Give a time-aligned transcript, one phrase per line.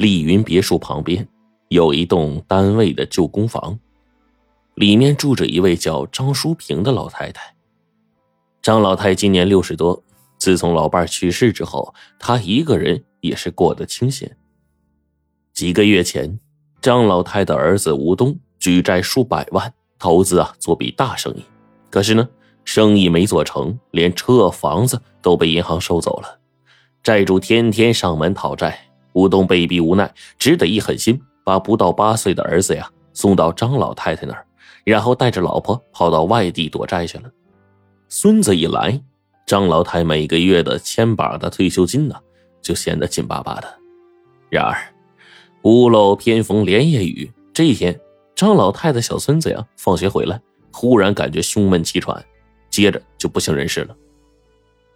[0.00, 1.28] 丽云别墅旁边
[1.68, 3.78] 有一栋单位的旧公房，
[4.76, 7.54] 里面住着一位叫张淑萍的老太太。
[8.62, 10.02] 张老太今年六十多，
[10.38, 14.34] 自从老伴去世之后，她一个人也是过得清闲。
[15.52, 16.40] 几个月前，
[16.80, 21.44] 张老太的儿子吴东举债数百万，投资啊做笔大生意，
[21.90, 22.26] 可是呢，
[22.64, 26.38] 生意没做成，连车房子都被银行收走了，
[27.02, 34.46] 债主天天上门讨债，吴东被逼无奈，只得一狠心，把不到八岁的儿子呀送到张老太太那儿，
[34.84, 37.24] 然后带着老婆跑到外地躲债去了。
[38.08, 39.00] 孙子一来，
[39.46, 42.16] 张老太每个月的千把的退休金呢，
[42.62, 43.68] 就显得紧巴巴的。
[44.48, 44.76] 然而，
[45.62, 47.98] 屋漏偏逢连夜雨，这一天，
[48.34, 50.40] 张老太的小孙子呀，放学回来，
[50.72, 52.24] 忽然感觉胸闷气喘，
[52.70, 53.96] 接着就不省人事了。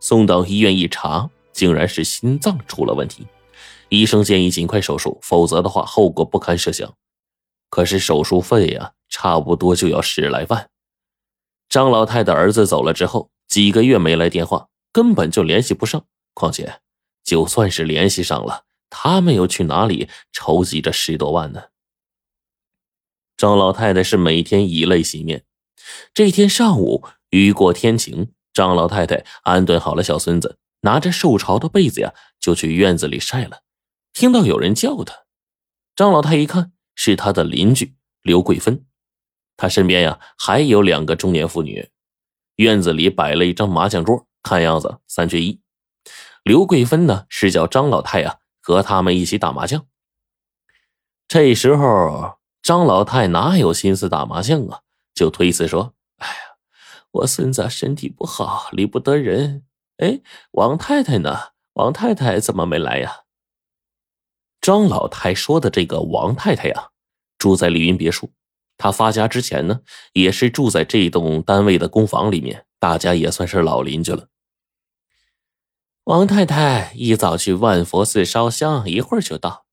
[0.00, 3.26] 送到医院一查，竟然是心脏出了问题，
[3.88, 6.94] 医生建议尽快手术，否则的话，后果不堪设想。
[7.70, 10.70] 可是手术费呀，差不多就要十来万。
[11.68, 16.06] 张老太的儿子走了之后，几个月没来电话，根本就联系不上。
[16.34, 16.80] 况且，
[17.24, 21.64] 就算是联系上了，他们又去哪里筹集这十多万呢？
[23.36, 25.44] 张老太太是每天以泪洗面。
[26.12, 33.60] 这天上午，雨过天晴，张老太太安顿好了小孙子，拿着受潮的被子呀，就去院子里晒了。
[34.18, 35.14] 听到有人叫他，
[35.94, 38.84] 张老太一看，是她的邻居刘桂芬。
[39.56, 41.88] 他身边呀还有两个中年妇女，
[42.56, 45.60] 院子里摆了一张麻将桌，看样子三缺一。
[46.42, 49.86] 刘桂芬呢是叫张老太呀和他们一起打麻将。
[51.28, 54.80] 这时候张老太哪有心思打麻将啊？
[55.14, 56.34] 就推辞说：“哎呀，
[57.12, 59.64] 我孙子身体不好，理不得人。
[59.98, 61.50] 哎，王太太呢？
[61.74, 63.20] 王太太怎么没来呀？”
[64.68, 66.90] 张老太说的这个王太太呀，
[67.38, 68.34] 住在丽云别墅。
[68.76, 69.80] 她发家之前呢，
[70.12, 74.28] 也是住在这栋单位的公房里面，大家也算是老邻居了。
[76.04, 79.64] 王太太一早去万佛寺烧香，一会儿就到。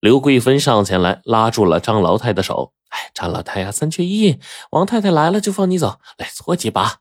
[0.00, 4.40] 刘桂芬上前来拉住了张老太的手：“哎，张老太呀，三缺一，
[4.72, 6.98] 王太太来了就放你走，来搓几把。”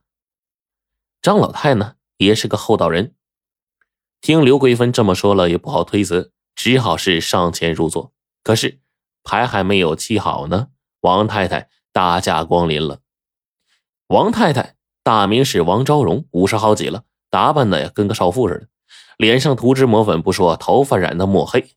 [1.24, 3.16] 张老太呢，也是个厚道人，
[4.22, 8.14] 听刘桂芬这么说了，也不好推辞，只好是上前入座。
[8.44, 8.80] 可是
[9.24, 10.68] 牌还没有砌好呢。
[11.02, 13.00] 王太太大驾光临了。
[14.08, 18.68] 王太太大名是王昭荣，五十好几了，打扮的呀跟个少妇似的，
[19.18, 21.72] 脸上涂脂抹粉不说，头发染的墨黑，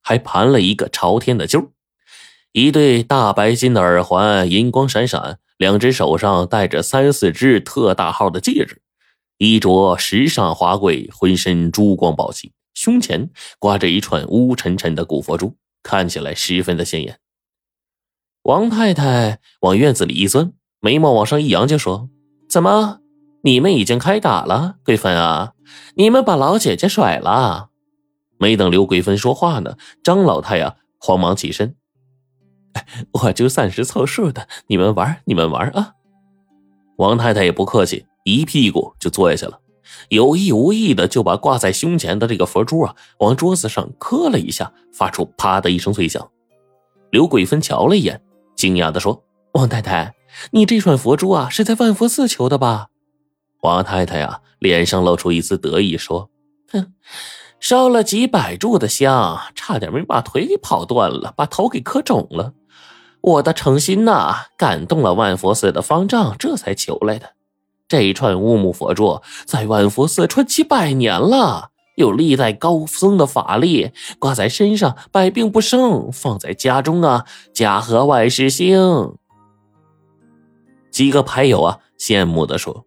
[0.00, 1.72] 还盘了一个朝天的揪，
[2.52, 8.82] 一对大白金的耳环，银光闪闪，两只手上戴着三四只特大号的戒指，
[9.38, 12.52] 衣着时尚华贵，浑身珠光宝气，
[12.82, 15.54] 胸前挂着一串乌沉沉的古佛珠，
[15.84, 17.20] 看起来十分的显眼。
[18.42, 22.10] 王太太往院子里一钻，眉毛往上一扬，就说
[22.50, 22.98] ：“怎么，
[23.44, 24.78] 你们已经开打了？
[24.84, 25.52] 桂芬啊，
[25.94, 27.70] 你们把老姐姐甩了？”
[28.36, 31.76] 没等刘桂芬说话呢，张老太呀慌忙起身
[33.22, 35.92] ：“我就暂时凑数的，你们玩，你们玩啊！”
[36.98, 39.60] 王太太也不客气，一屁股就坐下了，
[40.08, 46.30] 有意无意的就把挂在胸前的这个佛珠啊往桌子上磕了一下，发出啪的一声脆响。
[47.10, 48.22] 刘桂芬瞧了一眼。
[48.54, 50.14] 惊讶的说：“王太太，
[50.52, 52.88] 你这串佛珠啊，是在万佛寺求的吧？”
[53.62, 56.30] 王太太呀，脸上露出一丝得意，说
[56.70, 56.92] ：“哼，
[57.58, 62.52] 烧了几百炷的香，差点没把腿给跑断了，把头给磕肿了。
[63.20, 67.32] 我的诚心呐，感动了万佛寺的方丈，这才求来的。
[68.00, 79.14] 这串乌木佛珠在万佛寺传几百年了。”有历代高僧的法力，挂在身上百病不生；放在家中啊，家和万事兴。
[80.90, 82.86] 几个牌友啊，羡慕的说：“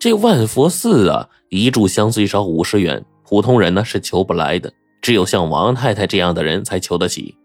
[0.00, 4.72] 这万佛寺啊，一炷香最少五十元，普通人呢是求不来的，
[5.02, 7.36] 只有像王太太这样的人才求得起。”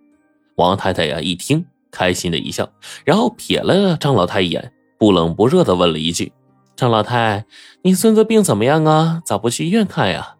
[0.55, 2.69] 王太太呀，一听开心的一笑，
[3.03, 6.31] 然后瞥了张老太一眼，不冷不热的问了一句
[6.75, 7.45] ：“张老太，
[7.83, 9.21] 你孙子病怎么样啊？
[9.25, 10.35] 咋不去医院看呀？”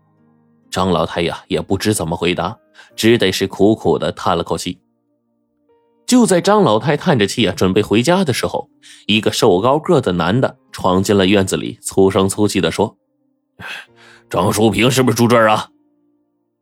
[0.69, 2.57] 张老太呀，也不知怎么回答，
[2.95, 4.79] 只得是苦苦的叹了口气。
[6.05, 8.69] 就在张老太叹着气啊，准备回家的时候，
[9.07, 12.95] 一个瘦高个的男的闯进了院子里，粗声粗气的说
[14.29, 15.69] ：“张淑平是不是住这儿啊？”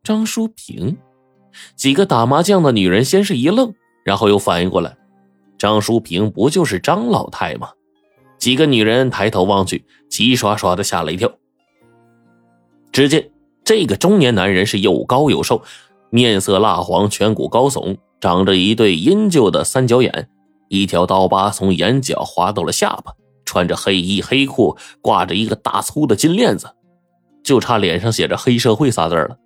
[0.02, 0.96] 张淑平，
[1.76, 3.72] 几个打麻将的女人先是一愣，
[4.04, 4.96] 然后又反应过来，
[5.58, 7.70] 张淑平不就是张老太吗？
[8.38, 11.32] 几个女人抬头望去，齐刷刷的吓了一跳。
[12.92, 13.30] 只见。
[13.64, 15.60] 这个中年男人是又高又瘦，
[16.10, 20.28] 面色蜡黄，颧骨高耸，长着一对阴旧的三角眼，
[20.68, 23.12] 一条刀疤从眼角滑到了下巴，
[23.44, 26.76] 穿着黑衣黑裤，挂着一个大粗的金链子，
[27.42, 29.36] 就差脸上写着“黑社会”仨字了。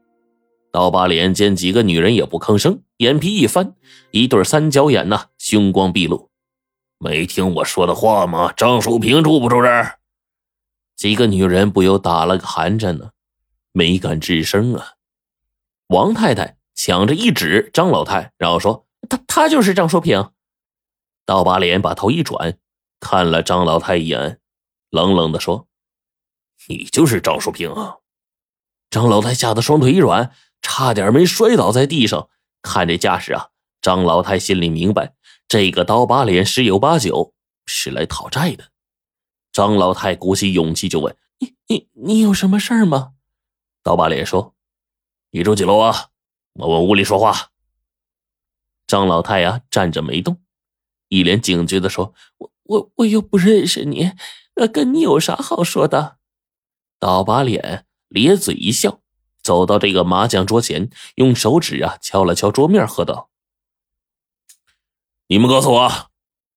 [0.71, 3.73] 刀疤脸见几个女人也不吭声，眼皮一翻，
[4.11, 6.30] 一对三角眼呐，凶光毕露。
[7.03, 8.53] 没听我说的话吗？
[8.55, 10.01] 张淑平住不住这儿？
[10.97, 13.13] 几个女人不由打了个寒颤呢，
[13.73, 14.93] 没敢吱声啊。
[15.87, 20.31] 王太太抢着一指张老太，然后说：“他他就是张淑平。”
[21.25, 22.59] 刀疤脸把头一转，
[23.01, 24.39] 看了张老太一眼，
[24.91, 25.69] 冷冷的说
[26.69, 27.97] ：“你就是张淑平啊！”
[28.91, 32.29] 张老太吓得双腿一软，差点没摔倒在地上。
[32.61, 33.49] 看这架势啊，
[33.81, 35.15] 张老太心里明白。
[35.51, 37.35] 这个刀疤脸十有八九
[37.67, 38.71] 是来讨债的。
[39.51, 43.15] 张老太鼓起勇气就问：“你你你有什么事儿吗？”
[43.83, 44.55] 刀疤脸说
[45.33, 46.11] ：“你住几楼啊？
[46.53, 47.51] 我往屋里说话。”
[48.87, 50.41] 张老太呀站着没动，
[51.09, 54.13] 一脸警觉的说：“我我我又不认识你，
[54.55, 56.19] 那跟你有啥好说的？”
[57.01, 59.01] 刀疤脸咧嘴一笑，
[59.43, 63.31] 走到这个麻将桌前，用手指啊敲了敲桌面，喝道。
[65.31, 65.89] 你们告诉我，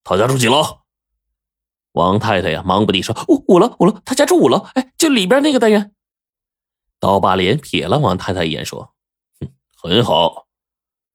[0.03, 0.79] 他家住几楼？
[1.91, 4.65] 王太太呀，忙不迭说：“五五楼，五楼，他家住五楼。
[4.73, 5.93] 哎，就里边那个单元。”
[6.99, 8.95] 刀疤脸瞥了王太太一眼，说
[9.39, 10.47] ：“哼，很好。”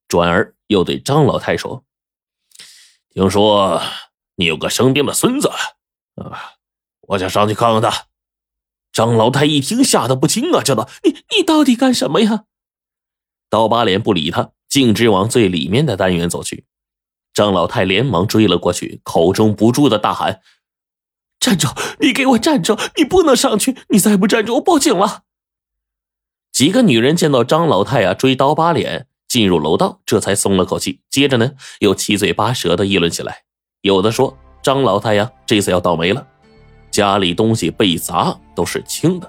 [0.06, 1.82] 转而又对张老太说
[3.10, 3.82] ：“听说
[4.36, 5.48] 你有个生病的孙子，
[6.14, 6.52] 啊，
[7.08, 8.06] 我想上去看看他。”
[8.94, 12.44] 张老太一听，吓得不轻啊，叫道：“你你到底干什么呀？”
[13.50, 16.67] 刀疤脸不理他，径直往最里面的单元走去。
[17.38, 20.40] 张老太连忙追了过去，口中不住的大喊
[21.38, 21.68] ：“站住！
[22.00, 22.76] 你给我站住！
[22.96, 23.76] 你不能上去！
[23.90, 25.22] 你再不站住，我报警了！”
[26.50, 30.98] 几个女人见到张老太啊追刀疤脸进入楼道，这才松了口气。
[31.08, 33.42] 接着呢，又七嘴八舌的议论起来。
[33.82, 36.26] 有的说张老太呀这次要倒霉了，
[36.90, 39.28] 家里东西被砸都是轻的；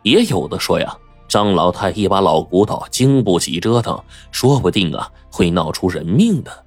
[0.00, 0.96] 也有的说呀，
[1.28, 4.02] 张老太一把老骨头经不起折腾，
[4.32, 6.64] 说不定啊会闹出人命的。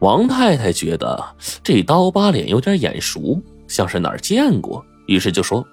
[0.00, 1.22] 王太太觉得
[1.62, 5.66] 这刀疤脸有点眼熟，像是哪儿见过，于是就说：“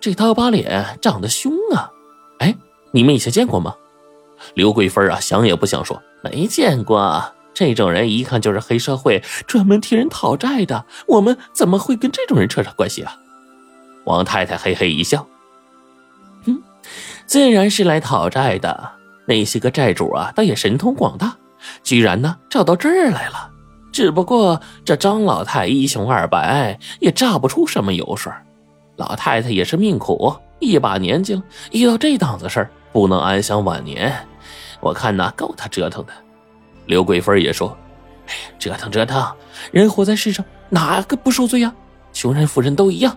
[0.00, 1.90] 这刀疤脸长得凶啊！
[2.38, 2.54] 哎，
[2.92, 3.74] 你们以前见过吗？”
[4.54, 7.32] 刘桂芬啊，想也不想说：“没见过。
[7.52, 10.86] 这种人一看就是黑社会，专门替人讨债的。
[11.08, 13.16] 我们怎么会跟这种人扯上关系啊？”
[14.06, 15.26] 王太太嘿嘿一笑
[16.46, 16.62] ：“哼，
[17.26, 18.92] 自然是来讨债的。
[19.26, 21.36] 那些个债主啊，倒也神通广大。”
[21.82, 23.50] 居然呢找到这儿来了，
[23.92, 28.32] 只不过这张老太一穷二白，也榨不出什么油水。
[28.96, 34.12] 老太太也是命苦，一把年纪了，遇到这档子事儿，不能安享晚年。
[34.80, 36.12] 我看呐，够他折腾的。
[36.86, 37.76] 刘桂芬也说
[38.26, 39.32] ：“哎，折腾折腾，
[39.70, 41.72] 人活在世上，哪个不受罪呀？
[42.12, 43.16] 穷人富人都一样。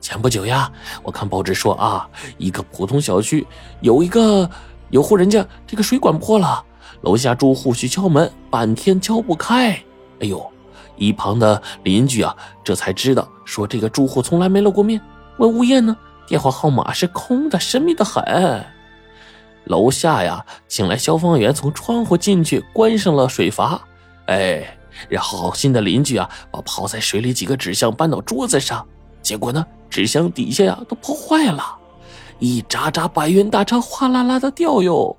[0.00, 0.70] 前不久呀，
[1.02, 3.46] 我看报纸说啊，一个普通小区
[3.80, 4.48] 有一个
[4.90, 6.64] 有户人家，这个水管破了。”
[7.02, 9.70] 楼下住户去敲门，半天敲不开。
[10.20, 10.44] 哎呦，
[10.96, 12.34] 一旁的邻居啊，
[12.64, 15.00] 这才知道说这个住户从来没露过面。
[15.38, 15.96] 问物业呢，
[16.26, 18.66] 电话号码是空的，神秘的很。
[19.64, 23.80] 楼下呀，请来消防员从窗户进去，关上了水阀。
[24.26, 24.78] 哎，
[25.08, 28.84] 然后好心的邻居啊，把泡在水里几个纸箱搬到桌子上，
[29.22, 31.62] 结果呢，纸箱底下呀都破坏了，
[32.40, 35.16] 一扎扎白云大钞哗啦啦的掉哟。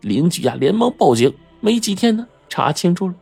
[0.00, 1.32] 邻居呀，连忙报警。
[1.60, 3.14] 没几天呢，查清楚了，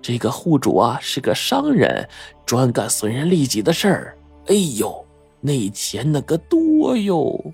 [0.00, 2.08] 这个户主啊是个商人，
[2.46, 4.18] 专干损人利己的事儿。
[4.46, 5.04] 哎呦，
[5.40, 7.52] 那钱那个多哟！